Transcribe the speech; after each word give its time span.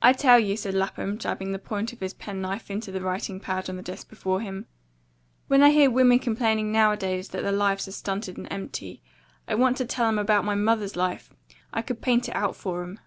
"I 0.00 0.14
tell 0.14 0.38
you," 0.38 0.56
said 0.56 0.72
Lapham, 0.72 1.18
jabbing 1.18 1.52
the 1.52 1.58
point 1.58 1.92
of 1.92 2.00
his 2.00 2.14
penknife 2.14 2.70
into 2.70 2.90
the 2.90 3.02
writing 3.02 3.40
pad 3.40 3.68
on 3.68 3.76
the 3.76 3.82
desk 3.82 4.08
before 4.08 4.40
him, 4.40 4.64
"when 5.48 5.62
I 5.62 5.68
hear 5.68 5.90
women 5.90 6.18
complaining 6.18 6.72
nowadays 6.72 7.28
that 7.28 7.42
their 7.42 7.52
lives 7.52 7.86
are 7.86 7.92
stunted 7.92 8.38
and 8.38 8.50
empty, 8.50 9.02
I 9.46 9.54
want 9.54 9.76
to 9.76 9.84
tell 9.84 10.06
'em 10.08 10.18
about 10.18 10.46
my 10.46 10.54
MOTHER'S 10.54 10.96
life. 10.96 11.28
I 11.74 11.82
could 11.82 12.00
paint 12.00 12.30
it 12.30 12.34
out 12.34 12.56
for 12.56 12.82
'em." 12.82 13.00